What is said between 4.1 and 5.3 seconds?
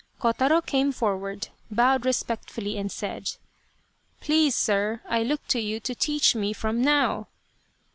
Please, sir, I